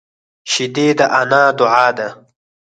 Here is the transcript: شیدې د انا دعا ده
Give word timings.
شیدې 0.51 0.87
د 0.97 0.99
انا 1.19 1.43
دعا 1.59 1.87
ده 1.97 2.07